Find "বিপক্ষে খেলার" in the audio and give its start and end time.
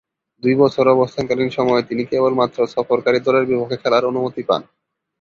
3.49-4.03